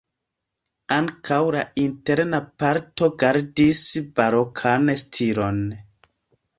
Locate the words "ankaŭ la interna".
0.95-2.41